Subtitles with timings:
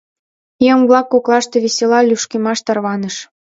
[0.71, 3.15] Еҥ-влак коклаште весела лӱшкымаш тарваныш.